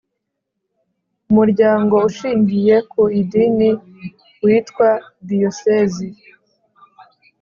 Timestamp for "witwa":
4.43-4.89